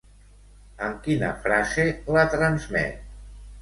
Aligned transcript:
Amb 0.87 1.05
quina 1.09 1.31
frase 1.45 1.87
la 2.19 2.27
transmet? 2.37 3.11